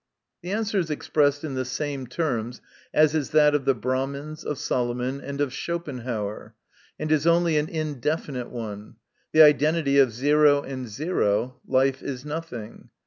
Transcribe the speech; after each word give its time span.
The 0.41 0.49
answer 0.49 0.79
is 0.79 0.89
expressed 0.89 1.43
in 1.43 1.53
the 1.53 1.63
same 1.63 2.07
terms 2.07 2.59
as 2.91 3.13
is 3.13 3.29
that 3.37 3.53
of 3.53 3.65
the 3.65 3.75
Brahmins, 3.75 4.43
of 4.43 4.57
Solomon, 4.57 5.21
and 5.23 5.39
of 5.39 5.53
Schopen 5.53 6.01
hauer, 6.01 6.53
and 6.97 7.11
is 7.11 7.27
only 7.27 7.55
an 7.57 7.69
indefinite 7.69 8.49
one 8.49 8.95
the 9.31 9.43
identity 9.43 9.99
of 9.99 10.19
o 10.23 10.63
and 10.63 10.87
o, 10.99 11.59
life 11.67 12.01
is 12.01 12.25
nothing. 12.25 12.89